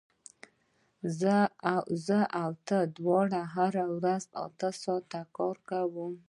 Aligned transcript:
زه 2.05 2.17
او 2.41 2.49
ته 2.67 2.77
دواړه 2.97 3.41
هره 3.55 3.85
ورځ 3.97 4.23
اته 4.45 4.69
ساعته 4.83 5.21
کار 5.37 5.55
کوو 5.69 6.07